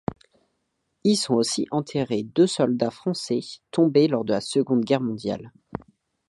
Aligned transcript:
Y 1.03 1.15
sont 1.15 1.35
aussi 1.35 1.67
enterrés 1.69 2.23
deux 2.23 2.47
soldats 2.47 2.89
français 2.89 3.41
tombés 3.69 4.07
lors 4.07 4.25
de 4.25 4.33
la 4.33 4.41
Seconde 4.41 4.83
Guerre 4.83 4.99
mondiale. 4.99 5.51